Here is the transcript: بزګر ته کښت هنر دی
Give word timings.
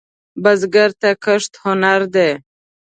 بزګر 0.43 0.89
ته 1.01 1.09
کښت 1.23 1.51
هنر 1.63 2.01
دی 2.13 2.29